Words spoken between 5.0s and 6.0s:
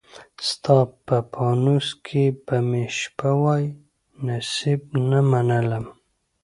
نه منلم